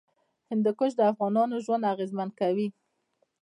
هندوکش 0.49 0.91
د 0.97 1.01
افغانانو 1.11 1.55
ژوند 1.65 1.89
اغېزمن 1.93 2.29
کوي. 2.39 2.67